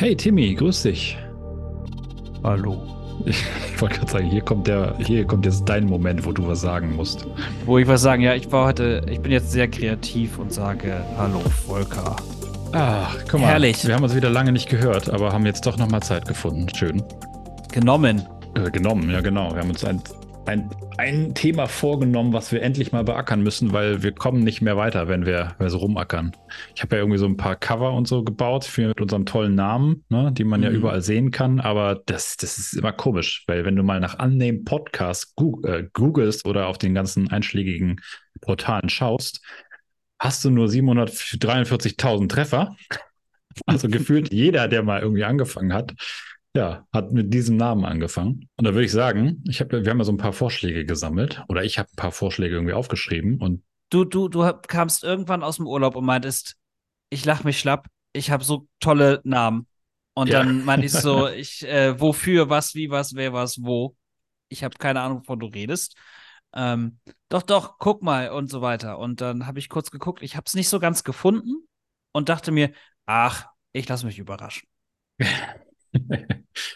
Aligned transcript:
Hey 0.00 0.14
Timmy, 0.14 0.54
grüß 0.54 0.82
dich. 0.82 1.18
Hallo. 2.44 2.80
Ich, 3.26 3.42
ich 3.74 3.82
wollte 3.82 3.96
gerade 3.96 4.12
sagen, 4.12 4.30
hier 4.30 4.42
kommt 4.42 4.68
der, 4.68 4.96
hier 4.98 5.26
kommt 5.26 5.44
jetzt 5.44 5.64
dein 5.64 5.86
Moment, 5.86 6.24
wo 6.24 6.30
du 6.30 6.46
was 6.46 6.60
sagen 6.60 6.94
musst. 6.94 7.26
Wo 7.66 7.78
ich 7.78 7.88
was 7.88 8.02
sagen, 8.02 8.22
ja, 8.22 8.32
ich 8.32 8.52
war 8.52 8.64
heute, 8.64 9.04
ich 9.10 9.18
bin 9.20 9.32
jetzt 9.32 9.50
sehr 9.50 9.66
kreativ 9.66 10.38
und 10.38 10.52
sage 10.52 11.04
Hallo 11.16 11.40
Volker. 11.40 12.14
Ach, 12.70 13.16
guck 13.28 13.40
mal. 13.40 13.48
Herrlich. 13.48 13.84
Wir 13.84 13.96
haben 13.96 14.04
uns 14.04 14.14
wieder 14.14 14.30
lange 14.30 14.52
nicht 14.52 14.68
gehört, 14.68 15.10
aber 15.10 15.32
haben 15.32 15.44
jetzt 15.46 15.66
doch 15.66 15.76
nochmal 15.76 16.00
Zeit 16.04 16.28
gefunden. 16.28 16.68
Schön. 16.72 17.02
Genommen. 17.72 18.22
Äh, 18.54 18.70
genommen, 18.70 19.10
ja 19.10 19.20
genau. 19.20 19.52
Wir 19.52 19.62
haben 19.62 19.70
uns 19.70 19.84
ein, 19.84 20.00
ein, 20.48 20.70
ein 20.96 21.34
Thema 21.34 21.66
vorgenommen, 21.66 22.32
was 22.32 22.50
wir 22.52 22.62
endlich 22.62 22.90
mal 22.90 23.04
beackern 23.04 23.42
müssen, 23.42 23.72
weil 23.72 24.02
wir 24.02 24.12
kommen 24.12 24.42
nicht 24.42 24.62
mehr 24.62 24.76
weiter, 24.76 25.06
wenn 25.06 25.26
wir, 25.26 25.54
wenn 25.58 25.66
wir 25.66 25.70
so 25.70 25.78
rumackern. 25.78 26.32
Ich 26.74 26.82
habe 26.82 26.96
ja 26.96 27.02
irgendwie 27.02 27.18
so 27.18 27.26
ein 27.26 27.36
paar 27.36 27.54
Cover 27.56 27.92
und 27.92 28.08
so 28.08 28.24
gebaut 28.24 28.64
für 28.64 28.88
mit 28.88 29.00
unserem 29.00 29.26
tollen 29.26 29.54
Namen, 29.54 30.04
ne, 30.08 30.32
die 30.32 30.44
man 30.44 30.62
ja 30.62 30.70
Mhm. 30.70 30.76
überall 30.76 31.02
sehen 31.02 31.30
kann, 31.30 31.60
aber 31.60 32.02
das, 32.06 32.36
das 32.36 32.58
ist 32.58 32.72
immer 32.74 32.92
komisch, 32.92 33.44
weil 33.46 33.64
wenn 33.64 33.76
du 33.76 33.82
mal 33.82 34.00
nach 34.00 34.18
Annehmen 34.18 34.64
Podcast 34.64 35.34
äh, 35.64 35.84
googelst 35.92 36.46
oder 36.46 36.66
auf 36.68 36.78
den 36.78 36.94
ganzen 36.94 37.30
einschlägigen 37.30 38.00
Portalen 38.40 38.88
schaust, 38.88 39.42
hast 40.18 40.44
du 40.44 40.50
nur 40.50 40.68
743.000 40.68 42.28
Treffer. 42.28 42.74
Also 43.66 43.88
gefühlt 43.88 44.32
jeder, 44.32 44.68
der 44.68 44.84
mal 44.84 45.00
irgendwie 45.00 45.24
angefangen 45.24 45.72
hat, 45.72 45.94
ja, 46.58 46.86
hat 46.92 47.12
mit 47.12 47.32
diesem 47.32 47.56
Namen 47.56 47.84
angefangen. 47.84 48.48
Und 48.56 48.64
da 48.66 48.74
würde 48.74 48.84
ich 48.84 48.92
sagen, 48.92 49.42
ich 49.48 49.60
hab, 49.60 49.72
wir 49.72 49.84
haben 49.88 49.98
ja 49.98 50.04
so 50.04 50.12
ein 50.12 50.16
paar 50.18 50.32
Vorschläge 50.32 50.84
gesammelt 50.84 51.42
oder 51.48 51.64
ich 51.64 51.78
habe 51.78 51.88
ein 51.90 51.96
paar 51.96 52.12
Vorschläge 52.12 52.54
irgendwie 52.56 52.74
aufgeschrieben 52.74 53.38
und 53.40 53.62
Du, 53.90 54.04
du, 54.04 54.28
du 54.28 54.52
kamst 54.68 55.02
irgendwann 55.02 55.42
aus 55.42 55.56
dem 55.56 55.66
Urlaub 55.66 55.96
und 55.96 56.04
meintest, 56.04 56.56
ich 57.08 57.24
lach 57.24 57.42
mich 57.44 57.58
schlapp, 57.58 57.86
ich 58.12 58.30
habe 58.30 58.44
so 58.44 58.68
tolle 58.80 59.20
Namen. 59.24 59.66
Und 60.14 60.28
Ja. 60.30 60.40
dann 60.40 60.62
meinte 60.62 60.86
ich 60.86 60.92
so, 60.92 61.26
ich, 61.28 61.66
äh, 61.66 61.98
wofür, 61.98 62.50
was, 62.50 62.74
wie, 62.74 62.90
was, 62.90 63.14
wer, 63.14 63.32
was, 63.32 63.62
wo. 63.62 63.96
Ich 64.50 64.62
habe 64.64 64.76
keine 64.78 65.00
Ahnung, 65.00 65.20
wovon 65.20 65.40
du 65.40 65.46
redest. 65.46 65.96
Ähm, 66.54 66.98
doch, 67.30 67.42
doch, 67.42 67.78
guck 67.78 68.02
mal 68.02 68.30
und 68.30 68.50
so 68.50 68.60
weiter. 68.60 68.98
Und 68.98 69.20
dann 69.22 69.46
habe 69.46 69.58
ich 69.58 69.68
kurz 69.70 69.90
geguckt, 69.90 70.22
ich 70.22 70.36
habe 70.36 70.44
es 70.46 70.54
nicht 70.54 70.68
so 70.68 70.80
ganz 70.80 71.02
gefunden 71.04 71.66
und 72.12 72.28
dachte 72.28 72.52
mir, 72.52 72.72
ach, 73.06 73.46
ich 73.72 73.88
lasse 73.88 74.04
mich 74.06 74.18
überraschen. 74.18 74.68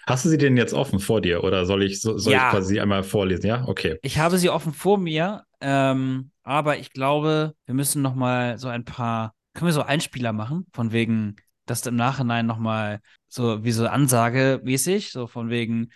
Hast 0.06 0.24
du 0.24 0.28
sie 0.28 0.38
denn 0.38 0.56
jetzt 0.56 0.74
offen 0.74 0.98
vor 1.00 1.20
dir 1.20 1.42
oder 1.44 1.66
soll 1.66 1.82
ich, 1.82 2.00
so, 2.00 2.16
soll 2.18 2.32
Ja. 2.34 2.46
ich 2.48 2.54
quasi 2.54 2.80
einmal 2.80 3.02
vorlesen? 3.02 3.46
Ja, 3.46 3.64
okay. 3.66 3.98
Ich 4.02 4.18
habe 4.18 4.38
sie 4.38 4.48
offen 4.50 4.72
vor 4.72 4.98
mir, 4.98 5.42
ähm, 5.60 6.30
aber 6.44 6.78
ich 6.78 6.92
glaube, 6.92 7.54
wir 7.66 7.74
müssen 7.74 8.00
noch 8.02 8.14
mal 8.14 8.58
so 8.58 8.68
ein 8.68 8.84
paar, 8.84 9.34
können 9.54 9.66
wir 9.66 9.72
so 9.72 9.82
Einspieler 9.82 10.32
machen, 10.32 10.66
von 10.72 10.92
wegen, 10.92 11.36
dass 11.66 11.84
im 11.86 11.96
Nachhinein 11.96 12.46
noch 12.46 12.58
mal 12.58 13.00
so 13.28 13.64
wie 13.64 13.72
so 13.72 13.86
Ansage 13.86 14.60
mäßig, 14.64 15.10
so 15.12 15.26
von 15.26 15.50
wegen 15.50 15.90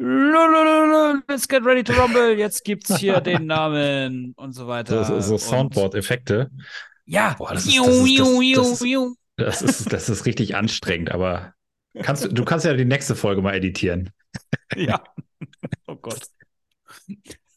Let's 0.00 1.48
get 1.48 1.64
ready 1.64 1.82
to 1.82 1.92
rumble, 1.92 2.36
jetzt 2.38 2.64
gibt's 2.64 2.96
hier 2.98 3.20
den 3.20 3.46
Namen 3.46 4.32
und 4.36 4.52
so 4.52 4.66
weiter. 4.68 5.04
so, 5.04 5.20
so 5.20 5.34
Und- 5.34 5.40
Soundboard-Effekte. 5.40 6.50
Ja. 7.04 7.34
Boah, 7.38 7.52
das 7.54 7.66
ist- 7.66 7.76
das 7.78 7.86
ist- 7.88 8.18
das- 8.18 8.78
das. 8.78 8.80
Das 9.36 9.62
ist, 9.62 9.92
das 9.92 10.08
ist 10.08 10.26
richtig 10.26 10.56
anstrengend, 10.56 11.10
aber 11.12 11.54
kannst, 12.02 12.28
du 12.30 12.44
kannst 12.44 12.64
ja 12.66 12.74
die 12.74 12.84
nächste 12.84 13.14
Folge 13.14 13.42
mal 13.42 13.54
editieren. 13.54 14.10
Ja. 14.76 15.02
Oh 15.86 15.96
Gott. 15.96 16.20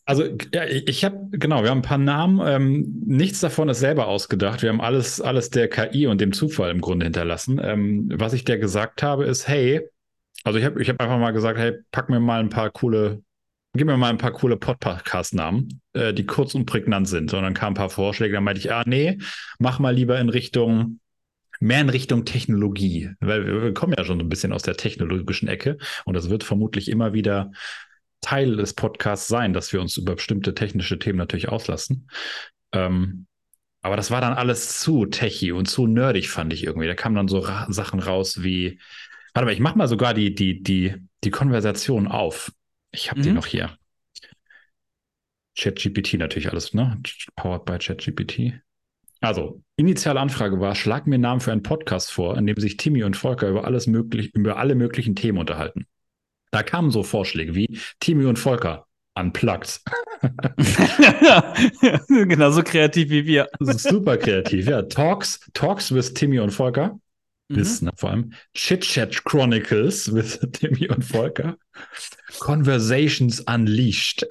Also, 0.06 0.24
ja, 0.54 0.66
ich, 0.66 0.88
ich 0.88 1.06
habe, 1.06 1.28
genau, 1.32 1.64
wir 1.64 1.70
haben 1.70 1.80
ein 1.80 1.84
paar 1.84 1.98
Namen. 1.98 2.42
Ähm, 2.46 3.04
nichts 3.06 3.40
davon 3.40 3.70
ist 3.70 3.80
selber 3.80 4.08
ausgedacht. 4.08 4.62
Wir 4.62 4.70
haben 4.70 4.82
alles, 4.82 5.22
alles 5.22 5.50
der 5.52 5.70
KI 5.70 6.08
und 6.08 6.20
dem 6.20 6.34
Zufall 6.34 6.72
im 6.72 6.82
Grunde 6.82 7.06
hinterlassen. 7.06 7.62
Ähm, 7.64 8.10
was 8.14 8.34
ich 8.34 8.44
dir 8.44 8.58
gesagt 8.58 9.04
habe, 9.04 9.26
ist, 9.26 9.48
hey, 9.48 9.82
also 10.44 10.58
ich 10.58 10.66
habe 10.66 10.82
ich 10.82 10.90
hab 10.90 11.00
einfach 11.00 11.20
mal 11.20 11.32
gesagt, 11.32 11.60
hey, 11.60 11.74
pack 11.92 12.10
mir 12.10 12.20
mal 12.20 12.40
ein 12.40 12.50
paar 12.50 12.72
coole, 12.72 13.22
gib 13.74 13.88
mir 13.88 13.98
mal 13.98 14.10
ein 14.10 14.18
paar 14.18 14.32
coole 14.32 14.58
Podcast-Namen, 14.58 15.82
äh, 15.94 16.14
die 16.14 16.26
kurz 16.26 16.56
und 16.56 16.66
prägnant 16.66 17.08
sind. 17.08 17.34
Und 17.34 17.44
dann 17.44 17.54
kamen 17.54 17.76
ein 17.76 17.80
paar 17.80 17.90
Vorschläge, 17.90 18.34
dann 18.34 18.44
meinte 18.44 18.60
ich, 18.60 18.72
ah, 18.72 18.84
nee, 18.86 19.20
mach 19.60 19.80
mal 19.80 19.94
lieber 19.94 20.20
in 20.20 20.30
Richtung, 20.30 21.00
mehr 21.62 21.82
in 21.82 21.90
Richtung 21.90 22.26
Technologie, 22.26 23.12
weil 23.20 23.46
wir, 23.46 23.74
kommen 23.74 23.94
ja 23.98 24.04
schon 24.04 24.20
so 24.20 24.26
ein 24.26 24.30
bisschen 24.30 24.52
aus 24.52 24.64
der 24.64 24.76
technologischen 24.76 25.48
Ecke 25.48 25.78
und 26.06 26.16
das 26.16 26.30
wird 26.30 26.44
vermutlich 26.44 26.90
immer 26.90 27.14
wieder 27.14 27.52
Teil 28.22 28.58
des 28.58 28.74
Podcasts 28.74 29.28
sein, 29.28 29.54
dass 29.54 29.72
wir 29.72 29.82
uns 29.82 29.98
über 29.98 30.16
bestimmte 30.16 30.54
technische 30.54 31.00
Themen 31.00 31.18
natürlich 31.18 31.50
auslassen. 31.50 32.10
Ähm, 32.72 33.28
aber 33.82 33.96
das 33.96 34.12
war 34.12 34.22
dann 34.22 34.34
alles 34.34 34.80
zu 34.80 35.06
techy 35.06 35.52
und 35.52 35.68
zu 35.68 35.88
nerdig, 35.88 36.30
fand 36.30 36.54
ich 36.54 36.64
irgendwie. 36.64 36.88
Da 36.88 36.94
kamen 36.96 37.16
dann 37.16 37.28
so 37.28 37.40
ra 37.40 37.68
Sachen 37.70 38.00
raus 38.00 38.44
wie, 38.44 38.80
warte 39.34 39.46
mal, 39.46 39.54
ich 39.54 39.60
mach 39.60 39.76
mal 39.76 39.88
sogar 39.88 40.14
die, 40.14 40.36
die, 40.36 40.62
die, 40.62 40.96
die 41.24 41.32
Konversation 41.32 42.08
auf. 42.08 42.52
Ich 42.92 43.10
habe 43.10 43.22
die 43.22 43.30
Mhm. 43.30 43.36
noch 43.36 43.46
hier. 43.46 43.78
ChatGPT 45.58 46.14
natürlich 46.16 46.50
alles, 46.50 46.74
ne? 46.74 47.02
Powered 47.36 47.66
by 47.66 47.78
ChatGPT. 47.78 48.62
Also, 49.22 49.62
initiale 49.76 50.20
Anfrage 50.20 50.60
war, 50.60 50.76
schlag 50.76 51.06
mir 51.06 51.16
einen 51.16 51.22
Namen 51.22 51.42
für 51.42 51.52
einen 51.52 51.64
Podcast 51.64 52.12
vor, 52.12 52.38
in 52.38 52.48
dem 52.48 52.58
sich 52.58 52.78
Timmy 52.78 53.04
und 53.04 53.16
Volker 53.16 53.48
über 53.50 53.66
alles 53.66 53.88
möglich, 53.88 54.34
über 54.34 54.58
alle 54.58 54.76
möglichen 54.76 55.16
Themen 55.16 55.38
unterhalten. 55.38 55.86
Da 56.52 56.64
kamen 56.64 56.92
so 56.92 57.04
Vorschläge 57.04 57.56
wie 57.56 57.80
Timmy 58.00 58.26
und 58.26 58.40
Volker 58.40 58.88
unplugged. 59.16 59.82
genau, 62.08 62.52
so 62.52 62.64
kreativ 62.64 63.10
wie 63.10 63.26
wir. 63.26 63.48
Super 63.60 64.18
kreativ. 64.18 64.68
Ja, 64.68 64.82
Talks, 64.84 65.40
Talks 65.54 65.94
with 65.94 66.14
Timmy 66.14 66.40
und 66.40 66.52
Volker. 66.52 67.00
Mhm. 67.50 67.56
This, 67.56 67.82
ne, 67.82 67.92
vor 67.96 68.12
allem. 68.12 68.34
Chit 68.54 68.82
Chat 68.82 69.24
Chronicles 69.24 70.14
with 70.14 70.40
Timmy 70.54 70.90
und 70.90 71.04
Volker. 71.04 71.58
Conversations 72.40 73.42
Unleashed. 73.42 74.26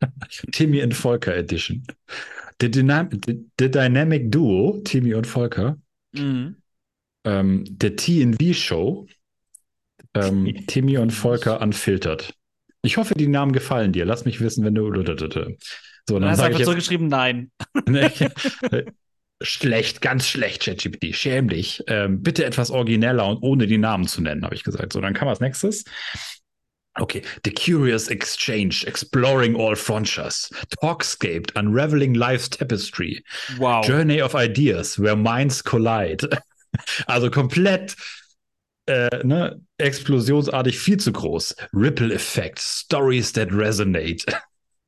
Timmy 0.52 0.82
und 0.82 0.94
Volker 0.94 1.36
Edition. 1.36 1.84
The, 2.62 2.70
Dynam 2.70 3.10
the, 3.26 3.44
the 3.58 3.68
Dynamic 3.68 4.30
Duo, 4.30 4.80
Timmy 4.84 5.14
und 5.14 5.26
Volker. 5.26 5.78
Mhm. 6.12 6.56
Ähm, 7.24 7.64
The 7.80 7.96
T&V 7.96 8.52
Show. 8.52 9.08
Ähm, 10.14 10.54
Timmy 10.68 10.96
und 10.98 11.10
Volker 11.10 11.60
Unfiltered. 11.60 12.32
Ich 12.82 12.98
hoffe, 12.98 13.14
die 13.14 13.26
Namen 13.26 13.50
gefallen 13.50 13.92
dir. 13.92 14.04
Lass 14.04 14.24
mich 14.24 14.40
wissen, 14.40 14.64
wenn 14.64 14.76
du. 14.76 14.86
So, 14.94 16.18
Dann 16.18 16.30
hast 16.30 16.38
du 16.38 16.44
einfach 16.44 16.50
ich 16.50 16.58
jetzt, 16.58 16.64
zurückgeschrieben, 16.66 17.08
nein. 17.08 17.50
Nee, 17.88 18.10
schlecht, 19.42 20.00
ganz 20.00 20.28
schlecht, 20.28 20.62
ChatGPT. 20.62 21.16
Schäm 21.16 21.48
dich. 21.48 21.82
Ähm, 21.88 22.22
bitte 22.22 22.44
etwas 22.44 22.70
origineller 22.70 23.26
und 23.26 23.42
ohne 23.42 23.66
die 23.66 23.78
Namen 23.78 24.06
zu 24.06 24.20
nennen, 24.20 24.44
habe 24.44 24.54
ich 24.54 24.62
gesagt. 24.62 24.92
So, 24.92 25.00
dann 25.00 25.14
kam 25.14 25.26
als 25.26 25.40
nächstes. 25.40 25.84
Okay. 27.00 27.22
The 27.44 27.50
Curious 27.50 28.08
Exchange, 28.08 28.84
Exploring 28.84 29.56
All 29.56 29.74
Frontiers. 29.74 30.50
Talkscape, 30.82 31.50
Unraveling 31.56 32.14
Life's 32.14 32.48
Tapestry. 32.48 33.24
Wow. 33.58 33.82
Journey 33.82 34.20
of 34.20 34.34
Ideas, 34.34 34.98
Where 34.98 35.16
Minds 35.16 35.62
Collide. 35.62 36.28
Also 37.06 37.28
komplett 37.28 37.96
äh, 38.86 39.22
ne, 39.24 39.60
explosionsartig 39.76 40.78
viel 40.78 40.96
zu 40.98 41.12
groß. 41.12 41.54
Ripple 41.74 42.14
Effect, 42.14 42.58
Stories 42.58 43.30
that 43.32 43.52
resonate. 43.52 44.24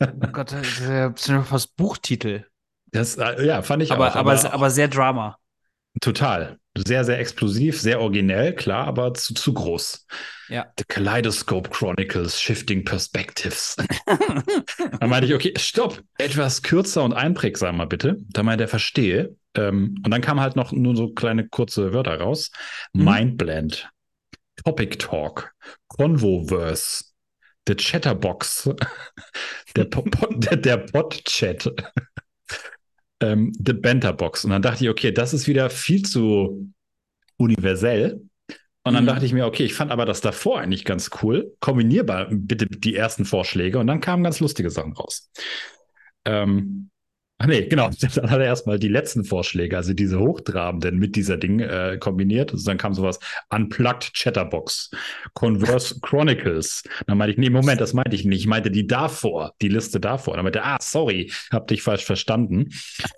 Oh 0.00 0.06
Gott, 0.32 0.52
das 0.52 0.80
ist 0.80 1.28
ja 1.28 1.42
fast 1.42 1.76
Buchtitel. 1.76 2.46
Das, 2.92 3.16
äh, 3.16 3.44
ja, 3.44 3.60
fand 3.60 3.82
ich 3.82 3.92
Aber, 3.92 4.08
auch. 4.12 4.16
aber, 4.16 4.52
aber 4.52 4.70
sehr 4.70 4.88
Drama. 4.88 5.36
Total. 6.00 6.58
Sehr, 6.76 7.04
sehr 7.04 7.20
explosiv, 7.20 7.80
sehr 7.80 8.00
originell, 8.00 8.52
klar, 8.54 8.86
aber 8.88 9.14
zu, 9.14 9.32
zu 9.32 9.54
groß. 9.54 10.06
Ja. 10.48 10.66
The 10.76 10.84
Kaleidoscope 10.88 11.70
Chronicles, 11.70 12.40
Shifting 12.40 12.84
Perspectives. 12.84 13.76
da 15.00 15.06
meinte 15.06 15.26
ich, 15.28 15.34
okay, 15.34 15.54
stopp, 15.56 16.02
etwas 16.18 16.62
kürzer 16.62 17.04
und 17.04 17.12
einprägsamer 17.12 17.86
bitte. 17.86 18.16
Da 18.30 18.42
meinte 18.42 18.64
er, 18.64 18.68
verstehe. 18.68 19.36
Ähm, 19.54 20.00
und 20.04 20.10
dann 20.10 20.20
kam 20.20 20.40
halt 20.40 20.56
noch 20.56 20.72
nur 20.72 20.96
so 20.96 21.10
kleine 21.14 21.48
kurze 21.48 21.92
Wörter 21.92 22.18
raus. 22.20 22.50
Mhm. 22.92 23.04
Mindblend, 23.04 23.88
Topic 24.64 24.98
Talk, 24.98 25.52
Convoverse, 25.88 27.04
The 27.68 27.76
Chatterbox, 27.76 28.68
der, 29.76 29.84
Po- 29.84 30.02
Po- 30.02 30.34
der, 30.34 30.56
der 30.56 30.78
Pod-Chat, 30.78 31.72
ähm, 33.20 33.52
The 33.64 33.72
Banterbox. 33.72 34.44
Und 34.44 34.50
dann 34.50 34.62
dachte 34.62 34.84
ich, 34.84 34.90
okay, 34.90 35.12
das 35.12 35.34
ist 35.34 35.46
wieder 35.48 35.70
viel 35.70 36.02
zu 36.04 36.70
universell. 37.36 38.22
Und 38.84 38.94
dann 38.94 39.04
Mhm. 39.04 39.08
dachte 39.08 39.26
ich 39.26 39.32
mir, 39.32 39.46
okay, 39.46 39.64
ich 39.64 39.74
fand 39.74 39.90
aber 39.92 40.06
das 40.06 40.20
davor 40.20 40.60
eigentlich 40.60 40.84
ganz 40.84 41.10
cool. 41.22 41.54
Kombinierbar 41.60 42.28
bitte 42.30 42.66
die 42.66 42.96
ersten 42.96 43.24
Vorschläge 43.24 43.78
und 43.78 43.86
dann 43.86 44.00
kamen 44.00 44.24
ganz 44.24 44.40
lustige 44.40 44.70
Sachen 44.70 44.92
raus. 44.92 45.30
Ähm, 46.24 46.90
ach 47.44 47.48
nee, 47.48 47.66
genau. 47.66 47.90
Dann 48.14 48.30
hat 48.30 48.40
er 48.40 48.46
erstmal 48.46 48.78
die 48.78 48.88
letzten 48.88 49.24
Vorschläge, 49.24 49.76
also 49.76 49.92
diese 49.92 50.18
hochtrabenden 50.18 50.98
mit 50.98 51.16
dieser 51.16 51.36
Ding 51.36 51.60
äh, 51.60 51.98
kombiniert. 52.00 52.52
Also 52.52 52.64
dann 52.64 52.78
kam 52.78 52.94
sowas 52.94 53.18
Unplugged 53.50 54.14
Chatterbox, 54.14 54.90
Converse 55.34 56.00
Chronicles. 56.00 56.82
Dann 57.06 57.18
meinte 57.18 57.32
ich, 57.32 57.38
nee, 57.38 57.50
Moment, 57.50 57.80
das 57.80 57.92
meinte 57.92 58.16
ich 58.16 58.24
nicht. 58.24 58.40
Ich 58.40 58.46
meinte 58.46 58.70
die 58.70 58.86
davor, 58.86 59.54
die 59.60 59.68
Liste 59.68 60.00
davor. 60.00 60.34
Dann 60.36 60.44
meinte 60.44 60.60
er, 60.60 60.66
ah, 60.66 60.78
sorry, 60.80 61.30
hab 61.50 61.68
dich 61.68 61.82
falsch 61.82 62.04
verstanden. 62.04 62.70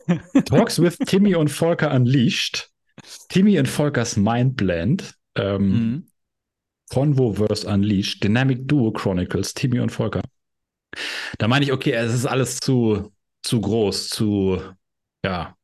Talks 0.44 0.80
with 0.80 0.98
Timmy 0.98 1.34
und 1.34 1.48
Volker 1.48 1.92
Unleashed. 1.92 2.70
Timmy 3.28 3.58
und 3.58 3.68
Volkers 3.68 4.16
Mindblend. 4.16 5.14
Ähm, 5.36 5.70
Mhm. 5.70 6.06
Convoverse 6.90 7.66
Unleashed, 7.66 8.22
Dynamic 8.22 8.68
Duo 8.68 8.92
Chronicles, 8.92 9.54
Timmy 9.54 9.80
und 9.80 9.90
Volker. 9.90 10.22
Da 11.38 11.48
meine 11.48 11.64
ich, 11.64 11.72
okay, 11.72 11.92
es 11.92 12.14
ist 12.14 12.26
alles 12.26 12.60
zu, 12.60 13.12
zu 13.46 13.60
groß, 13.60 14.08
zu, 14.08 14.60
ja, 15.24 15.54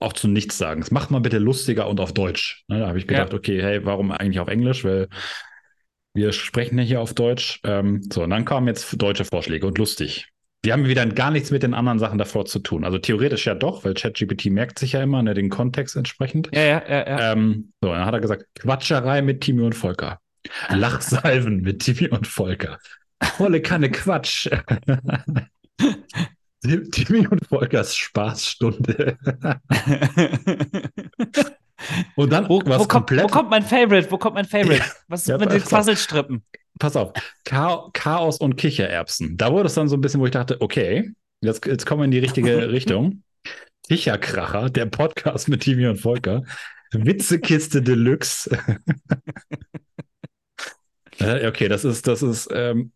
auch 0.00 0.12
zu 0.12 0.28
nichts 0.28 0.56
sagen. 0.58 0.84
Mach 0.90 1.10
mal 1.10 1.20
bitte 1.20 1.38
lustiger 1.38 1.88
und 1.88 2.00
auf 2.00 2.12
Deutsch. 2.12 2.64
Ne, 2.68 2.78
da 2.78 2.88
habe 2.88 2.98
ich 2.98 3.06
gedacht, 3.06 3.32
Ja. 3.32 3.38
okay, 3.38 3.60
hey, 3.62 3.84
warum 3.84 4.12
eigentlich 4.12 4.40
auf 4.40 4.48
Englisch? 4.48 4.84
Weil 4.84 5.08
wir 6.14 6.32
sprechen 6.32 6.78
ja 6.78 6.84
hier 6.84 7.00
auf 7.00 7.14
Deutsch. 7.14 7.60
Ähm, 7.64 8.02
so, 8.12 8.22
und 8.22 8.30
dann 8.30 8.44
kamen 8.44 8.68
jetzt 8.68 8.90
deutsche 9.00 9.24
Vorschläge 9.24 9.66
und 9.66 9.78
lustig. 9.78 10.28
Die 10.64 10.72
haben 10.72 10.86
wieder 10.86 11.06
gar 11.06 11.30
nichts 11.30 11.50
mit 11.50 11.62
den 11.62 11.74
anderen 11.74 11.98
Sachen 11.98 12.18
davor 12.18 12.44
zu 12.44 12.58
tun. 12.58 12.84
Also 12.84 12.98
theoretisch 12.98 13.46
ja 13.46 13.54
doch, 13.54 13.84
weil 13.84 13.94
ChatGPT 13.94 14.46
merkt 14.46 14.78
sich 14.78 14.92
ja 14.92 15.02
immer 15.02 15.22
ne, 15.22 15.34
den 15.34 15.50
Kontext 15.50 15.96
entsprechend. 15.96 16.50
Ja, 16.52 16.62
ja, 16.62 16.82
ja, 16.88 17.08
ja. 17.08 17.32
Ähm, 17.32 17.72
so, 17.80 17.88
dann 17.92 18.04
hat 18.04 18.14
er 18.14 18.20
gesagt, 18.20 18.44
Quatscherei 18.58 19.22
mit 19.22 19.40
Timmy 19.40 19.62
und 19.62 19.74
Volker. 19.74 20.20
Lachsalven 20.68 21.60
mit 21.60 21.80
Timmy 21.80 22.08
und 22.08 22.26
Volker. 22.26 22.78
Volle 23.36 23.60
Kanne 23.60 23.90
Quatsch. 23.90 24.48
Timmy 26.62 27.26
und 27.28 27.46
Volkers 27.46 27.94
Spaßstunde. 27.96 29.16
Und 32.16 32.32
dann 32.32 32.48
wo, 32.48 32.60
was 32.64 32.80
wo, 32.80 32.84
kommt, 32.84 32.90
komplett. 33.06 33.22
wo 33.24 33.28
kommt 33.28 33.50
mein 33.50 33.62
Favorite? 33.62 34.10
Wo 34.10 34.18
kommt 34.18 34.34
mein 34.34 34.44
Favorite? 34.44 34.82
Was 35.06 35.20
ist 35.22 35.28
Ja, 35.28 35.38
mit 35.38 35.52
den. 35.52 35.62
Quasselstrippen? 35.62 36.42
Pass 36.80 36.96
auf, 36.96 37.12
Cha- 37.46 37.88
Chaos 37.92 38.38
und 38.38 38.56
Kichererbsen. 38.56 39.36
Da 39.36 39.52
wurde 39.52 39.66
es 39.68 39.74
dann 39.74 39.88
so 39.88 39.96
ein 39.96 40.00
bisschen, 40.00 40.20
wo 40.20 40.26
ich 40.26 40.32
dachte, 40.32 40.60
okay, 40.60 41.12
jetzt, 41.40 41.64
jetzt 41.66 41.86
kommen 41.86 42.00
wir 42.00 42.04
in 42.06 42.10
die 42.10 42.18
richtige 42.18 42.70
Richtung. 42.72 43.22
Kicherkracher, 43.88 44.70
der 44.70 44.86
Podcast 44.86 45.48
mit 45.48 45.62
Timmy 45.62 45.86
und 45.86 45.98
Volker. 46.00 46.42
Witzekiste 46.92 47.80
Deluxe. 47.82 48.50
Äh, 51.20 51.48
okay, 51.48 51.66
das 51.66 51.84
ist, 51.84 52.06
das 52.06 52.22
ist, 52.22 52.48
ähm, 52.54 52.92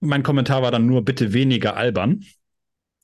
mein 0.00 0.22
Kommentar 0.22 0.62
war 0.62 0.70
dann 0.70 0.86
nur 0.86 1.04
bitte 1.04 1.34
weniger 1.34 1.76
albern. 1.76 2.24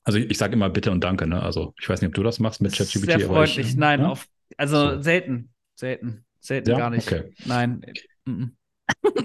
Also 0.04 0.18
ich, 0.18 0.36
sage 0.36 0.52
immer 0.52 0.70
bitte 0.70 0.90
und 0.90 1.02
danke, 1.02 1.26
ne? 1.26 1.42
Also 1.42 1.74
ich 1.80 1.88
weiß 1.88 2.00
nicht, 2.00 2.08
ob 2.08 2.14
du 2.14 2.22
das 2.22 2.38
machst 2.38 2.60
mit 2.60 2.74
ChatGPT. 2.74 3.06
Sehr 3.06 3.20
freundlich. 3.20 3.66
Ich, 3.68 3.76
Nein, 3.76 4.00
ja? 4.00 4.08
auf, 4.08 4.26
also 4.56 4.96
So. 4.96 5.02
selten. 5.02 5.50
Selten. 5.74 6.24
Selten 6.40 6.70
Ja? 6.70 6.78
gar 6.78 6.90
nicht. 6.90 7.10
Okay. 7.10 7.32
Nein. 7.46 7.80
Mhm. 8.24 8.56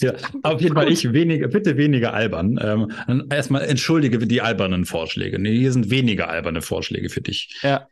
Ja, 0.00 0.14
auf 0.42 0.60
jeden 0.60 0.74
Fall 0.74 0.90
ich 0.90 1.12
weniger, 1.12 1.48
bitte 1.48 1.76
weniger 1.76 2.12
albern. 2.14 2.58
Ähm, 2.60 3.26
erstmal 3.30 3.62
entschuldige 3.62 4.18
die 4.18 4.40
albernen 4.40 4.84
Vorschläge. 4.84 5.38
Nee, 5.38 5.56
hier 5.56 5.72
sind 5.72 5.90
weniger 5.90 6.28
alberne 6.28 6.62
Vorschläge 6.62 7.08
für 7.08 7.20
dich. 7.20 7.58
Ja. 7.62 7.88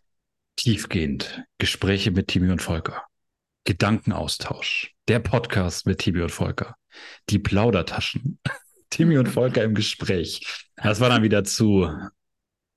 Tiefgehend. 0.56 1.44
Gespräche 1.58 2.10
mit 2.10 2.28
Timmy 2.28 2.50
und 2.50 2.62
Volker. 2.62 3.04
Gedankenaustausch. 3.64 4.92
Der 5.08 5.20
Podcast 5.20 5.86
mit 5.86 5.98
Timmy 5.98 6.22
und 6.22 6.30
Volker. 6.30 6.76
Die 7.30 7.38
Plaudertaschen. 7.38 8.38
Timmy 8.92 9.16
und 9.16 9.26
Volker 9.28 9.64
im 9.64 9.74
Gespräch. 9.74 10.68
Das 10.76 11.00
war 11.00 11.08
dann 11.08 11.22
wieder 11.22 11.44
zu, 11.44 11.88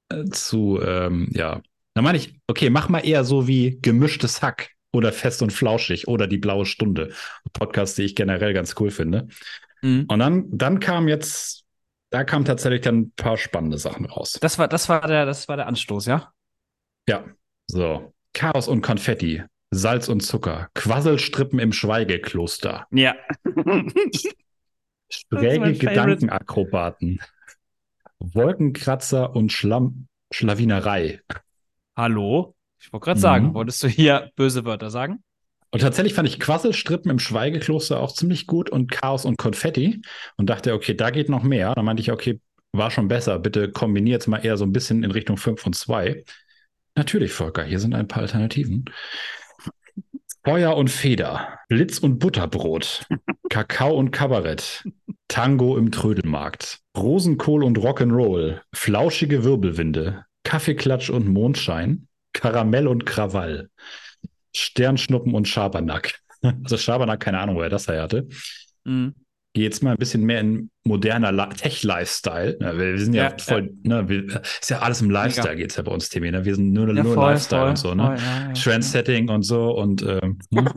äh, 0.10 0.24
zu, 0.26 0.80
ähm, 0.82 1.28
ja. 1.32 1.62
Da 1.94 2.02
meine 2.02 2.18
ich, 2.18 2.40
okay, 2.48 2.70
mach 2.70 2.90
mal 2.90 3.06
eher 3.06 3.24
so 3.24 3.48
wie 3.48 3.80
gemischtes 3.82 4.42
Hack 4.42 4.72
oder 4.94 5.12
fest 5.12 5.42
und 5.42 5.52
flauschig 5.52 6.08
oder 6.08 6.26
die 6.28 6.38
blaue 6.38 6.66
Stunde. 6.66 7.14
Podcast, 7.54 7.98
die 7.98 8.04
ich 8.04 8.16
generell 8.16 8.54
ganz 8.54 8.76
cool 8.80 8.92
finde. 8.92 9.28
Mhm. 9.82 10.06
Und 10.08 10.20
dann, 10.20 10.46
dann 10.50 10.80
kam 10.80 11.10
jetzt, 11.10 11.66
da 12.12 12.24
kamen 12.24 12.46
tatsächlich 12.46 12.82
dann 12.82 13.00
ein 13.00 13.12
paar 13.12 13.38
spannende 13.38 13.78
Sachen 13.78 14.06
raus. 14.06 14.38
Das 14.42 14.58
war, 14.58 14.70
das 14.70 14.88
war 14.88 15.06
der, 15.06 15.26
das 15.26 15.50
war 15.50 15.58
der 15.58 15.68
Anstoß, 15.68 16.06
ja? 16.06 16.32
Ja, 17.10 17.26
so. 17.68 18.14
Chaos 18.34 18.70
und 18.70 18.82
Konfetti, 18.82 19.44
Salz 19.72 20.08
und 20.08 20.22
Zucker, 20.22 20.70
Quasselstrippen 20.76 21.60
im 21.60 21.74
Schweigekloster, 21.74 22.88
Ja. 22.92 23.16
schräge 25.10 25.56
Favorite. 25.56 25.78
Gedankenakrobaten, 25.80 27.20
Wolkenkratzer 28.20 29.36
und 29.36 29.52
Schlamm, 29.52 30.08
Schlawinerei. 30.32 31.22
Hallo? 31.96 32.56
Ich 32.80 32.92
wollte 32.92 33.06
gerade 33.06 33.18
Mhm. 33.18 33.22
sagen, 33.22 33.54
wolltest 33.54 33.84
du 33.84 33.88
hier 33.88 34.32
böse 34.36 34.66
Wörter 34.66 34.90
sagen? 34.90 35.24
Und 35.72 35.82
tatsächlich 35.82 36.14
fand 36.14 36.28
ich 36.28 36.40
Quasselstrippen 36.40 37.12
im 37.12 37.20
Schweigekloster 37.20 38.00
auch 38.00 38.14
ziemlich 38.14 38.48
gut 38.48 38.70
und 38.70 38.90
Chaos 38.92 39.26
und 39.26 39.38
Konfetti 39.38 40.02
und 40.38 40.50
dachte, 40.50 40.74
okay, 40.74 40.94
da 40.94 41.10
geht 41.10 41.28
noch 41.30 41.44
mehr. 41.44 41.74
Dann 41.76 41.84
meinte 41.86 42.02
ich, 42.02 42.12
okay, 42.12 42.40
war 42.72 42.92
schon 42.92 43.08
besser. 43.08 43.40
Bitte 43.40 43.72
kombiniert 43.72 44.22
es 44.22 44.28
mal 44.28 44.38
eher 44.46 44.58
so 44.58 44.66
ein 44.66 44.72
bisschen 44.72 45.04
in 45.04 45.12
Richtung 45.12 45.38
5 45.38 45.66
und 45.66 45.76
2. 45.76 46.24
Natürlich, 46.96 47.34
Volker, 47.34 47.64
hier 47.64 47.80
sind 47.80 47.94
ein 47.94 48.08
paar 48.08 48.22
Alternativen. 48.22 48.86
Feuer 50.46 50.78
und 50.78 50.92
Feder, 50.92 51.58
Blitz 51.70 51.98
und 51.98 52.20
Butterbrot, 52.20 53.08
Kakao 53.50 53.98
und 53.98 54.12
Kabarett, 54.12 54.88
Tango 55.28 55.76
im 55.76 55.92
Trödelmarkt, 55.92 56.82
Rosenkohl 56.96 57.64
und 57.64 57.80
Rock'n'Roll, 57.80 58.62
flauschige 58.72 59.44
Wirbelwinde, 59.44 60.26
Kaffeeklatsch 60.44 61.10
und 61.10 61.28
Mondschein, 61.28 62.08
Karamell 62.34 62.88
und 62.88 63.08
Krawall, 63.08 63.72
Sternschnuppen 64.56 65.34
und 65.34 65.48
Schabernack. 65.48 66.20
Also 66.64 66.78
Schabernack, 66.78 67.22
keine 67.22 67.40
Ahnung, 67.40 67.56
woher 67.56 67.70
das 67.70 67.88
her 67.88 68.04
hatte. 68.04 68.28
Mhm. 68.84 69.16
Geh 69.56 69.64
jetzt 69.64 69.82
mal 69.82 69.92
ein 69.92 69.98
bisschen 69.98 70.24
mehr 70.26 70.42
in 70.42 70.70
moderner 70.84 71.50
Tech-Lifestyle. 71.50 72.58
Ja, 72.60 72.78
wir 72.78 73.00
sind 73.00 73.14
ja, 73.14 73.30
Ja, 73.30 73.38
voll, 73.40 73.74
ne, 73.84 74.10
wir, 74.10 74.42
ist 74.44 74.70
ja 74.70 74.80
alles 74.80 75.00
im 75.00 75.10
Lifestyle 75.10 75.52
Mega. 75.52 75.62
geht's 75.62 75.78
ja 75.78 75.84
bei 75.84 75.94
uns, 75.94 76.10
Timmy. 76.10 76.30
Ne? 76.30 76.44
Wir 76.44 76.56
sind 76.56 76.74
nur, 76.74 76.94
Ja, 76.94 77.04
nur 77.04 77.14
voll, 77.14 77.32
Lifestyle 77.32 77.62
voll, 77.62 77.70
und 77.70 77.78
so, 77.78 77.96
ne? 77.96 78.04
voll, 78.04 78.18
ja, 78.18 78.48
ja, 78.48 78.54
Trendsetting 78.54 79.30
und 79.30 79.44
so 79.44 79.72
und 79.72 80.02
ähm, 80.04 80.40
hm. 80.54 80.70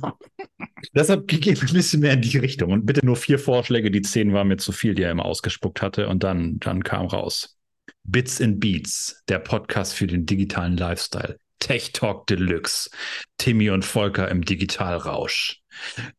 deshalb 0.95 1.27
geht 1.27 1.45
es 1.49 1.63
ein 1.63 1.73
bisschen 1.73 2.03
mehr 2.03 2.13
in 2.13 2.23
die 2.23 2.39
Richtung. 2.39 2.71
Und 2.71 2.87
bitte 2.87 3.05
nur 3.05 3.17
vier 3.17 3.41
Vorschläge, 3.41 3.91
die 3.91 4.03
zehn 4.03 4.33
waren 4.33 4.47
mir 4.47 4.59
zu 4.59 4.71
viel, 4.71 4.95
die 4.95 5.03
er 5.03 5.11
immer 5.11 5.25
ausgespuckt 5.25 5.83
hatte. 5.83 6.07
Und 6.07 6.23
dann, 6.23 6.61
dann 6.61 6.85
kam 6.85 7.07
raus. 7.07 7.59
Bits 8.05 8.41
and 8.41 8.61
Beats, 8.61 9.25
der 9.29 9.41
Podcast 9.41 9.93
für 9.93 10.07
den 10.07 10.25
digitalen 10.25 10.77
Lifestyle. 10.77 11.37
Tech 11.59 11.91
Talk 11.93 12.29
Deluxe. 12.29 12.91
Timmy 13.39 13.71
und 13.71 13.85
Volker 13.85 14.29
im 14.29 14.45
Digitalrausch. 14.45 15.63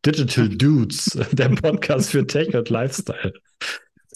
Digital 0.05 0.49
Dudes, 0.49 1.17
der 1.31 1.49
Podcast 1.49 2.11
für 2.11 2.25
Tech 2.25 2.55
und 2.55 2.69
Lifestyle. 2.69 3.33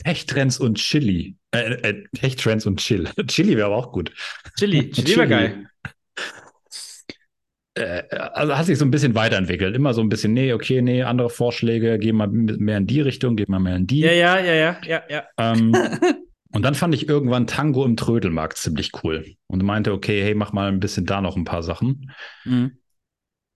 Tech 0.03 0.25
Trends 0.25 0.59
und 0.59 0.77
Chili. 0.77 1.35
Äh, 1.51 1.73
äh, 1.75 2.03
Tech 2.15 2.35
Trends 2.35 2.65
und 2.65 2.79
Chill. 2.79 3.09
Chili 3.27 3.55
wäre 3.55 3.67
aber 3.67 3.77
auch 3.77 3.91
gut. 3.91 4.11
Chili, 4.57 4.89
Chili 4.91 5.17
war 5.17 5.27
geil. 5.27 5.67
Äh, 7.75 8.03
also 8.09 8.57
hat 8.57 8.65
sich 8.65 8.77
so 8.77 8.85
ein 8.85 8.91
bisschen 8.91 9.15
weiterentwickelt. 9.15 9.75
Immer 9.75 9.93
so 9.93 10.01
ein 10.01 10.09
bisschen, 10.09 10.33
nee, 10.33 10.53
okay, 10.53 10.81
nee, 10.81 11.03
andere 11.03 11.29
Vorschläge, 11.29 11.97
gehen 11.99 12.15
mal 12.15 12.27
mehr 12.27 12.77
in 12.77 12.87
die 12.87 13.01
Richtung, 13.01 13.35
gehen 13.35 13.47
mal 13.49 13.59
mehr 13.59 13.75
in 13.75 13.87
die. 13.87 13.99
Ja, 13.99 14.11
ja, 14.11 14.39
ja, 14.39 14.53
ja, 14.53 14.77
ja, 14.85 15.03
ja. 15.09 15.23
Ähm, 15.37 15.75
und 16.53 16.61
dann 16.61 16.75
fand 16.75 16.93
ich 16.93 17.09
irgendwann 17.09 17.47
Tango 17.47 17.83
im 17.83 17.97
Trödelmarkt 17.97 18.57
ziemlich 18.57 18.91
cool 19.03 19.25
und 19.47 19.63
meinte, 19.63 19.91
okay, 19.91 20.21
hey, 20.21 20.35
mach 20.35 20.53
mal 20.53 20.67
ein 20.67 20.79
bisschen 20.79 21.05
da 21.05 21.19
noch 21.19 21.35
ein 21.35 21.45
paar 21.45 21.63
Sachen. 21.63 22.11
Mhm. 22.45 22.77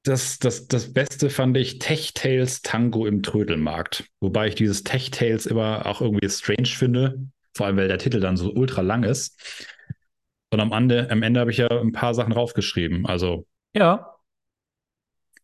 Das, 0.04 0.40
das, 0.40 0.68
das 0.68 0.94
Beste 0.94 1.30
fand 1.30 1.58
ich 1.58 1.80
Tech 1.80 2.14
Tales 2.14 2.62
Tango 2.62 3.06
im 3.06 3.24
Trödelmarkt. 3.24 4.06
Wobei 4.22 4.48
ich 4.48 4.56
dieses 4.56 4.84
Tech 4.84 5.12
Tales 5.12 5.46
immer 5.46 5.86
auch 5.86 6.02
irgendwie 6.02 6.30
strange 6.30 6.68
finde. 6.68 7.28
Vor 7.56 7.66
allem, 7.66 7.78
weil 7.78 7.88
der 7.88 7.98
Titel 7.98 8.20
dann 8.20 8.38
so 8.38 8.52
ultra 8.54 8.82
lang 8.82 9.04
ist. 9.04 9.38
Und 10.52 10.62
am 10.62 10.72
Ende, 10.72 11.10
am 11.12 11.24
Ende 11.24 11.40
habe 11.40 11.52
ich 11.52 11.58
ja 11.58 11.68
ein 11.68 11.92
paar 11.92 12.14
Sachen 12.14 12.32
raufgeschrieben. 12.32 13.06
Also 13.06 13.46
Ja. 13.74 14.14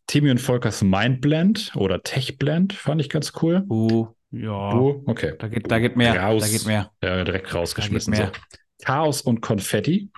Timmy 0.07 0.31
und 0.31 0.39
Volkers 0.39 0.81
Mindblend 0.81 1.71
oder 1.75 2.03
Techblend 2.03 2.73
fand 2.73 3.01
ich 3.01 3.09
ganz 3.09 3.33
cool. 3.41 3.63
Uh, 3.69 4.07
ja. 4.31 4.71
Du? 4.71 5.03
Okay. 5.05 5.33
Da 5.39 5.47
geht, 5.47 5.69
da 5.69 5.79
geht 5.79 5.95
mehr. 5.95 6.21
Raus. 6.21 6.43
Da 6.43 6.49
geht 6.49 6.65
mehr. 6.65 6.91
Ja, 7.01 7.23
direkt 7.23 7.53
rausgeschmissen. 7.53 8.13
So. 8.13 8.29
Chaos 8.83 9.21
und 9.21 9.41
Konfetti. 9.41 10.09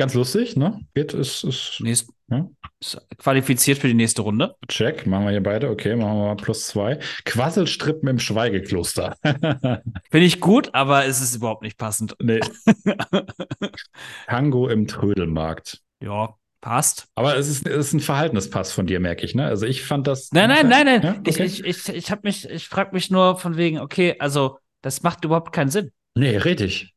Ganz 0.00 0.14
lustig, 0.14 0.56
ne? 0.56 0.80
Geht, 0.94 1.12
ist, 1.12 1.44
ist 1.44 1.76
Nächst, 1.80 2.08
Ja. 2.30 2.48
ist 2.80 2.98
qualifiziert 3.18 3.76
für 3.76 3.86
die 3.86 3.92
nächste 3.92 4.22
Runde. 4.22 4.54
check. 4.66 5.06
Machen 5.06 5.24
wir 5.26 5.32
hier 5.32 5.42
beide. 5.42 5.68
Okay, 5.68 5.94
machen 5.94 6.16
wir 6.16 6.24
mal 6.28 6.36
plus 6.36 6.68
zwei. 6.68 6.98
Quasselstrippen 7.26 8.08
im 8.08 8.18
Schweigekloster. 8.18 9.14
Finde 9.22 10.26
ich 10.26 10.40
gut, 10.40 10.74
aber 10.74 11.04
es 11.04 11.20
ist 11.20 11.36
überhaupt 11.36 11.60
nicht 11.60 11.76
passend. 11.76 12.16
nee. 12.18 12.40
Tango 14.26 14.68
im 14.68 14.86
Trödelmarkt. 14.86 15.80
ja, 16.02 16.34
passt. 16.62 17.08
Aber 17.14 17.36
es 17.36 17.46
ist, 17.48 17.66
es 17.68 17.88
ist 17.88 17.92
ein 17.92 18.00
Verhaltenspass 18.00 18.72
von 18.72 18.86
dir, 18.86 19.00
merke 19.00 19.26
ich, 19.26 19.34
ne? 19.34 19.44
Also 19.44 19.66
ich 19.66 19.82
fand 19.84 20.06
das. 20.06 20.30
Nein, 20.32 20.48
nein, 20.48 20.66
nein, 20.66 20.86
nein. 20.86 21.02
Ja, 21.02 21.10
okay. 21.18 21.44
Ich, 21.44 21.62
ich, 21.62 21.64
ich, 21.66 21.88
ich 21.94 22.10
habe 22.10 22.22
mich, 22.24 22.48
ich 22.48 22.68
frage 22.68 22.94
mich 22.94 23.10
nur 23.10 23.36
von 23.36 23.58
wegen, 23.58 23.80
okay, 23.80 24.16
also 24.18 24.56
das 24.80 25.02
macht 25.02 25.26
überhaupt 25.26 25.52
keinen 25.52 25.68
Sinn. 25.68 25.90
Nee, 26.14 26.38
richtig. 26.38 26.94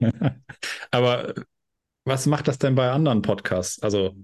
Aber 0.90 1.34
was 2.04 2.26
macht 2.26 2.48
das 2.48 2.58
denn 2.58 2.74
bei 2.74 2.90
anderen 2.90 3.22
Podcasts? 3.22 3.82
Also, 3.82 4.14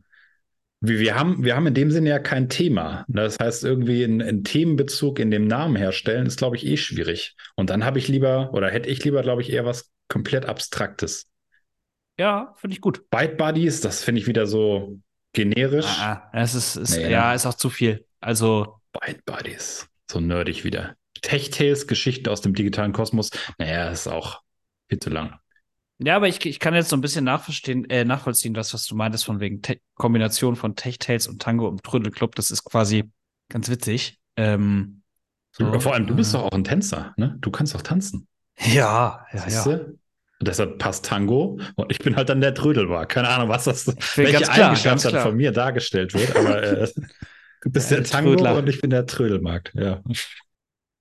wir, 0.80 1.14
haben, 1.14 1.44
wir 1.44 1.56
haben 1.56 1.66
in 1.66 1.74
dem 1.74 1.90
Sinne 1.90 2.08
ja 2.10 2.18
kein 2.18 2.48
Thema. 2.48 3.04
Das 3.08 3.38
heißt, 3.38 3.64
irgendwie 3.64 4.04
einen 4.04 4.44
Themenbezug 4.44 5.18
in 5.18 5.30
dem 5.30 5.46
Namen 5.46 5.76
herstellen, 5.76 6.26
ist, 6.26 6.38
glaube 6.38 6.56
ich, 6.56 6.66
eh 6.66 6.76
schwierig. 6.76 7.36
Und 7.54 7.70
dann 7.70 7.84
habe 7.84 7.98
ich 7.98 8.08
lieber, 8.08 8.52
oder 8.54 8.70
hätte 8.70 8.88
ich 8.88 9.04
lieber, 9.04 9.22
glaube 9.22 9.42
ich, 9.42 9.52
eher 9.52 9.66
was 9.66 9.90
komplett 10.08 10.46
Abstraktes. 10.46 11.28
Ja, 12.18 12.54
finde 12.56 12.74
ich 12.74 12.80
gut. 12.80 13.08
Bite 13.10 13.36
Buddies, 13.36 13.80
das 13.80 14.02
finde 14.02 14.20
ich 14.20 14.26
wieder 14.26 14.46
so 14.46 14.98
generisch. 15.32 15.86
Ah, 15.86 16.28
ah, 16.32 16.42
es 16.42 16.54
ist, 16.54 16.76
ist 16.76 16.96
Nee, 16.96 17.10
ja, 17.10 17.30
ne? 17.30 17.34
ist 17.34 17.46
auch 17.46 17.54
zu 17.54 17.70
viel. 17.70 18.06
Also 18.20 18.80
Byte 18.92 19.24
Buddies. 19.24 19.88
So 20.10 20.20
nerdig 20.20 20.64
wieder. 20.64 20.96
Tech 21.22 21.50
Tales, 21.50 21.86
Geschichte 21.86 22.30
aus 22.30 22.40
dem 22.40 22.54
digitalen 22.54 22.92
Kosmos. 22.92 23.30
Naja, 23.58 23.90
ist 23.90 24.06
auch 24.06 24.42
viel 24.88 24.98
zu 24.98 25.10
lang. 25.10 25.38
Ja, 26.02 26.16
aber 26.16 26.28
ich, 26.28 26.44
ich 26.46 26.58
kann 26.58 26.74
jetzt 26.74 26.88
so 26.88 26.96
ein 26.96 27.02
bisschen 27.02 27.24
nachverstehen, 27.24 27.88
äh, 27.90 28.04
nachvollziehen, 28.04 28.56
was, 28.56 28.72
was 28.72 28.86
du 28.86 28.96
meintest, 28.96 29.24
von 29.24 29.38
wegen 29.40 29.60
Te 29.60 29.78
Kombination 29.94 30.56
von 30.56 30.74
Tech 30.74 30.98
Tales 30.98 31.26
und 31.26 31.42
Tango 31.42 31.68
im 31.68 31.82
Trödelclub. 31.82 32.34
Das 32.34 32.50
ist 32.50 32.64
quasi 32.64 33.10
ganz 33.50 33.68
witzig. 33.68 34.18
Ähm, 34.36 35.02
so, 35.52 35.78
Vor 35.80 35.94
allem, 35.94 36.06
du 36.06 36.14
bist 36.14 36.32
äh, 36.32 36.38
doch 36.38 36.46
auch 36.46 36.52
ein 36.52 36.64
Tänzer, 36.64 37.12
ne? 37.16 37.36
Du 37.40 37.50
kannst 37.50 37.76
auch 37.76 37.82
tanzen. 37.82 38.26
Ja, 38.58 39.26
ja, 39.32 39.48
ja. 39.48 39.64
Und 39.64 40.48
deshalb 40.48 40.78
passt 40.78 41.04
Tango 41.04 41.60
und 41.76 41.92
ich 41.92 41.98
bin 41.98 42.16
halt 42.16 42.30
dann 42.30 42.40
der 42.40 42.54
Trödelmarkt. 42.54 43.12
Keine 43.12 43.28
Ahnung, 43.28 43.50
was 43.50 43.64
das, 43.64 43.86
welche 44.16 44.38
klar, 44.38 44.70
Eigenschaft 44.70 45.04
dann 45.04 45.22
von 45.22 45.36
mir 45.36 45.52
dargestellt 45.52 46.14
wird, 46.14 46.34
aber 46.34 46.62
äh, 46.62 46.88
du 47.62 47.70
bist 47.70 47.90
der, 47.90 47.98
der 48.00 48.10
Tango 48.10 48.30
Trödler. 48.30 48.56
und 48.56 48.68
ich 48.68 48.80
bin 48.80 48.88
der 48.88 49.04
Trödelmarkt, 49.04 49.72
ja. 49.74 50.02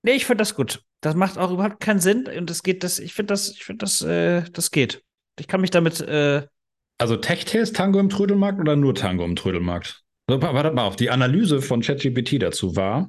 Nee, 0.02 0.12
ich 0.12 0.26
finde 0.26 0.42
das 0.42 0.54
gut. 0.54 0.82
Das 1.00 1.14
macht 1.14 1.38
auch 1.38 1.50
überhaupt 1.50 1.80
keinen 1.80 2.00
Sinn 2.00 2.26
und 2.26 2.48
das 2.48 2.62
geht, 2.62 2.84
das, 2.84 2.98
ich 2.98 3.14
finde 3.14 3.32
das, 3.32 3.50
ich 3.50 3.64
finde 3.64 3.84
das, 3.84 4.02
äh, 4.02 4.42
das 4.52 4.70
geht. 4.70 5.02
Ich 5.38 5.48
kann 5.48 5.60
mich 5.60 5.70
damit. 5.70 6.00
Äh 6.00 6.46
also 6.98 7.16
Tech-Tales 7.16 7.72
Tango 7.72 7.98
im 7.98 8.10
Trödelmarkt 8.10 8.60
oder 8.60 8.76
nur 8.76 8.94
Tango 8.94 9.24
im 9.24 9.36
Trödelmarkt? 9.36 10.02
Also, 10.26 10.42
warte 10.42 10.70
mal 10.72 10.84
auf, 10.84 10.96
die 10.96 11.10
Analyse 11.10 11.62
von 11.62 11.80
ChatGPT 11.80 12.42
dazu 12.42 12.76
war, 12.76 13.08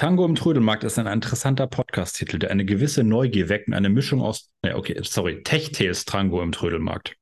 Tango 0.00 0.24
im 0.24 0.34
Trödelmarkt 0.34 0.82
ist 0.82 0.98
ein 0.98 1.06
interessanter 1.06 1.66
Podcast-Titel, 1.66 2.38
der 2.38 2.50
eine 2.50 2.64
gewisse 2.64 3.04
Neugier 3.04 3.50
weckt 3.50 3.68
und 3.68 3.74
eine 3.74 3.90
Mischung 3.90 4.22
aus, 4.22 4.48
ja, 4.64 4.76
okay, 4.76 4.98
sorry, 5.02 5.42
Tech-Tales 5.42 6.06
Tango 6.06 6.40
im 6.42 6.52
Trödelmarkt, 6.52 7.16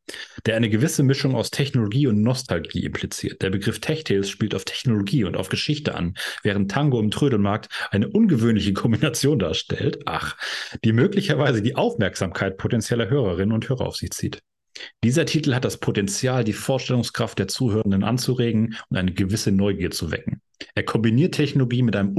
der 0.46 0.54
eine 0.54 0.70
gewisse 0.70 1.02
Mischung 1.02 1.34
aus 1.34 1.50
Technologie 1.50 2.06
und 2.06 2.22
Nostalgie 2.22 2.84
impliziert. 2.84 3.42
Der 3.42 3.50
Begriff 3.50 3.80
Tech-Tales 3.80 4.30
spielt 4.30 4.54
auf 4.54 4.64
Technologie 4.64 5.24
und 5.24 5.36
auf 5.36 5.48
Geschichte 5.48 5.96
an, 5.96 6.14
während 6.44 6.70
Tango 6.70 7.00
im 7.00 7.10
Trödelmarkt 7.10 7.66
eine 7.90 8.08
ungewöhnliche 8.10 8.74
Kombination 8.74 9.40
darstellt, 9.40 9.98
ach, 10.06 10.36
die 10.84 10.92
möglicherweise 10.92 11.62
die 11.62 11.74
Aufmerksamkeit 11.74 12.58
potenzieller 12.58 13.10
Hörerinnen 13.10 13.54
und 13.54 13.68
Hörer 13.68 13.86
auf 13.86 13.96
sich 13.96 14.10
zieht. 14.10 14.40
Dieser 15.02 15.26
Titel 15.26 15.52
hat 15.52 15.64
das 15.64 15.78
Potenzial, 15.78 16.44
die 16.44 16.52
Vorstellungskraft 16.52 17.40
der 17.40 17.48
Zuhörenden 17.48 18.04
anzuregen 18.04 18.76
und 18.88 18.96
eine 18.96 19.12
gewisse 19.12 19.50
Neugier 19.50 19.90
zu 19.90 20.12
wecken. 20.12 20.42
Er 20.74 20.82
kombiniert 20.84 21.34
Technologie 21.34 21.82
mit 21.82 21.96
einem 21.96 22.14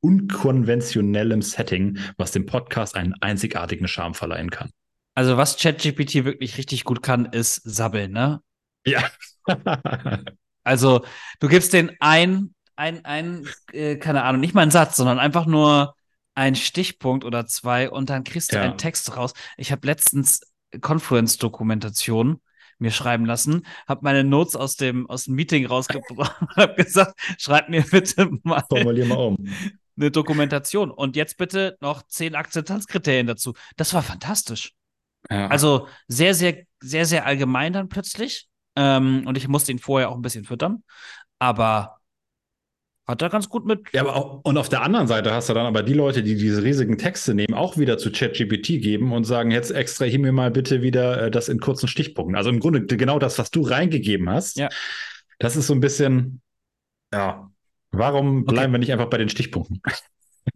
unkonventionellen 0.00 1.42
Setting, 1.42 1.98
was 2.16 2.32
dem 2.32 2.46
Podcast 2.46 2.96
einen 2.96 3.14
einzigartigen 3.20 3.88
Charme 3.88 4.14
verleihen 4.14 4.50
kann. 4.50 4.70
Also 5.14 5.36
was 5.36 5.58
ChatGPT 5.58 6.24
wirklich 6.24 6.56
richtig 6.58 6.84
gut 6.84 7.02
kann, 7.02 7.26
ist 7.26 7.56
sabbeln, 7.64 8.12
ne? 8.12 8.40
Ja. 8.86 9.04
also 10.64 11.04
du 11.40 11.48
gibst 11.48 11.72
den 11.72 11.92
ein, 12.00 12.54
ein, 12.76 13.04
ein 13.04 13.46
äh, 13.72 13.96
keine 13.96 14.24
Ahnung, 14.24 14.40
nicht 14.40 14.54
mal 14.54 14.62
einen 14.62 14.70
Satz, 14.70 14.96
sondern 14.96 15.18
einfach 15.18 15.46
nur 15.46 15.94
einen 16.34 16.56
Stichpunkt 16.56 17.24
oder 17.24 17.46
zwei 17.46 17.90
und 17.90 18.08
dann 18.08 18.24
kriegst 18.24 18.52
du 18.52 18.56
ja. 18.56 18.62
einen 18.62 18.78
Text 18.78 19.16
raus. 19.16 19.34
Ich 19.58 19.70
habe 19.70 19.86
letztens 19.86 20.40
Confluence-Dokumentation 20.80 22.40
mir 22.82 22.90
schreiben 22.90 23.24
lassen, 23.24 23.66
habe 23.88 24.00
meine 24.02 24.24
Notes 24.24 24.56
aus 24.56 24.76
dem, 24.76 25.08
aus 25.08 25.24
dem 25.24 25.34
Meeting 25.34 25.64
rausgebracht 25.64 26.40
und 26.40 26.56
habe 26.56 26.84
gesagt, 26.84 27.18
schreib 27.38 27.68
mir 27.68 27.82
bitte 27.82 28.30
mal, 28.42 28.62
Formulier 28.68 29.06
mal 29.06 29.18
um. 29.18 29.36
eine 29.96 30.10
Dokumentation 30.10 30.90
und 30.90 31.16
jetzt 31.16 31.38
bitte 31.38 31.76
noch 31.80 32.02
zehn 32.02 32.34
Akzeptanzkriterien 32.34 33.26
dazu. 33.26 33.54
Das 33.76 33.94
war 33.94 34.02
fantastisch. 34.02 34.72
Ja. 35.30 35.46
Also 35.48 35.88
sehr, 36.08 36.34
sehr, 36.34 36.64
sehr, 36.80 37.06
sehr 37.06 37.24
allgemein 37.26 37.72
dann 37.72 37.88
plötzlich. 37.88 38.48
Ähm, 38.74 39.24
und 39.26 39.36
ich 39.36 39.48
musste 39.48 39.72
ihn 39.72 39.78
vorher 39.78 40.10
auch 40.10 40.16
ein 40.16 40.22
bisschen 40.22 40.44
füttern. 40.44 40.82
Aber 41.38 41.98
hat 43.12 43.22
er 43.22 43.28
ganz 43.28 43.48
gut 43.48 43.66
mit. 43.66 43.80
Ja, 43.92 44.00
aber 44.00 44.16
auch, 44.16 44.40
und 44.42 44.56
auf 44.56 44.68
der 44.68 44.82
anderen 44.82 45.06
Seite 45.06 45.32
hast 45.32 45.48
du 45.48 45.54
dann 45.54 45.66
aber 45.66 45.82
die 45.82 45.92
Leute, 45.92 46.22
die 46.22 46.34
diese 46.34 46.62
riesigen 46.62 46.96
Texte 46.96 47.34
nehmen, 47.34 47.54
auch 47.54 47.76
wieder 47.76 47.98
zu 47.98 48.10
ChatGPT 48.10 48.80
geben 48.80 49.12
und 49.12 49.24
sagen, 49.24 49.50
jetzt 49.50 49.70
extrahier 49.70 50.18
mir 50.18 50.32
mal 50.32 50.50
bitte 50.50 50.82
wieder 50.82 51.24
äh, 51.24 51.30
das 51.30 51.48
in 51.48 51.60
kurzen 51.60 51.88
Stichpunkten. 51.88 52.36
Also 52.36 52.50
im 52.50 52.58
Grunde 52.58 52.84
genau 52.86 53.18
das, 53.18 53.38
was 53.38 53.50
du 53.50 53.62
reingegeben 53.62 54.30
hast. 54.30 54.56
Ja. 54.56 54.70
Das 55.38 55.56
ist 55.56 55.66
so 55.66 55.74
ein 55.74 55.80
bisschen, 55.80 56.40
ja, 57.12 57.50
warum 57.90 58.44
bleiben 58.44 58.64
okay. 58.64 58.72
wir 58.72 58.78
nicht 58.78 58.92
einfach 58.92 59.10
bei 59.10 59.18
den 59.18 59.28
Stichpunkten? 59.28 59.82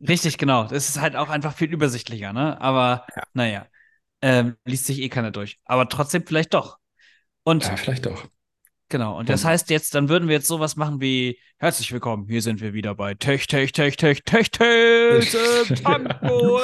Richtig, 0.09 0.39
genau. 0.39 0.65
Das 0.65 0.89
ist 0.89 1.01
halt 1.01 1.15
auch 1.15 1.29
einfach 1.29 1.55
viel 1.55 1.71
übersichtlicher, 1.71 2.33
ne? 2.33 2.61
Aber 2.61 3.07
ja. 3.15 3.23
naja, 3.35 3.67
ähm, 4.23 4.57
liest 4.65 4.87
sich 4.87 5.01
eh 5.01 5.09
keiner 5.11 5.31
durch. 5.31 5.61
Aber 5.67 5.89
trotzdem 5.89 6.27
vielleicht 6.27 6.55
doch. 6.55 6.79
Und 7.45 7.65
ja, 7.65 7.77
vielleicht 7.77 8.07
doch. 8.07 8.27
Genau, 8.89 9.19
und 9.19 9.29
das 9.29 9.45
heißt 9.45 9.71
jetzt, 9.71 9.95
dann 9.95 10.09
würden 10.09 10.29
wir 10.29 10.37
jetzt 10.37 10.47
sowas 10.47 10.77
machen 10.77 11.01
wie 11.01 11.39
Herzlich 11.59 11.91
willkommen, 11.91 12.27
hier 12.29 12.43
sind 12.43 12.61
wir 12.61 12.75
wieder 12.75 12.95
bei 12.95 13.15
Tech, 13.15 13.47
Tech, 13.47 13.73
Tech, 13.73 13.97
Tech, 13.97 14.23
Tech, 14.25 14.51
Tech, 14.51 15.31
Tango, 15.83 16.61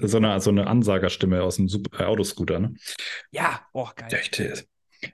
so 0.00 0.16
eine, 0.18 0.40
so 0.40 0.50
eine 0.50 0.66
Ansagerstimme 0.68 1.42
aus 1.42 1.56
dem 1.56 1.68
äh, 1.98 2.04
Autoscooter, 2.04 2.60
ne? 2.60 2.76
Ja, 3.32 3.66
oh, 3.72 3.88
geil. 3.96 4.08
Tech 4.08 4.30
Tales. 4.30 4.68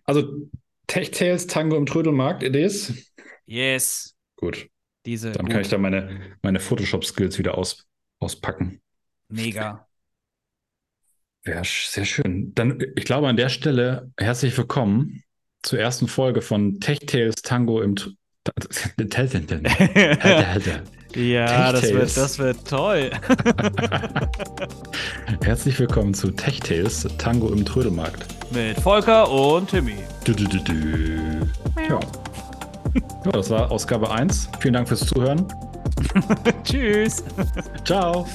Also 0.04 0.50
Tech 0.86 1.10
Tales, 1.10 1.46
Tango 1.46 1.78
im 1.78 1.86
Trödelmarkt, 1.86 2.42
Idees? 2.42 3.10
Yes. 3.46 4.14
Gut. 4.36 4.68
Diese. 5.06 5.32
Dann 5.32 5.48
kann 5.48 5.62
ich 5.62 5.68
da 5.68 5.78
meine, 5.78 6.36
meine 6.42 6.60
Photoshop-Skills 6.60 7.38
wieder 7.38 7.56
aus, 7.56 7.86
auspacken. 8.18 8.82
Mega. 9.30 9.88
Ja, 11.46 11.62
sehr 11.64 12.04
schön. 12.04 12.52
Dann, 12.54 12.78
ich 12.96 13.04
glaube, 13.04 13.28
an 13.28 13.36
der 13.36 13.48
Stelle 13.48 14.10
herzlich 14.18 14.56
willkommen 14.58 15.22
zur 15.62 15.78
ersten 15.78 16.06
Folge 16.06 16.42
von 16.42 16.80
Tech 16.80 17.00
Tales 17.06 17.36
Tango 17.36 17.80
im. 17.80 17.94
ja, 21.14 21.72
das 21.72 21.92
wird, 21.92 22.16
das 22.16 22.38
wird 22.38 22.68
toll. 22.68 23.10
herzlich 25.42 25.78
willkommen 25.78 26.12
zu 26.12 26.30
Tech 26.30 26.60
Tales 26.60 27.08
Tango 27.16 27.48
im 27.48 27.64
Trödelmarkt. 27.64 28.26
Mit 28.52 28.78
Volker 28.80 29.30
und 29.30 29.70
Timmy. 29.70 29.96
Du, 30.24 30.34
du, 30.34 30.46
du, 30.46 30.72
ja. 31.88 32.00
ja, 33.24 33.32
das 33.32 33.48
war 33.48 33.70
Ausgabe 33.70 34.10
1. 34.10 34.50
Vielen 34.60 34.74
Dank 34.74 34.88
fürs 34.88 35.06
Zuhören. 35.06 35.46
Tschüss. 36.64 37.24
Ciao. 37.84 38.26